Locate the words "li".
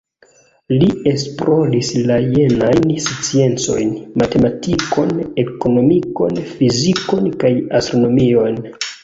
0.77-0.85